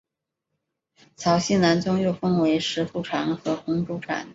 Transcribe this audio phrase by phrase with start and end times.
[1.15, 4.27] 曹溪南宗又分为石头禅和洪州禅。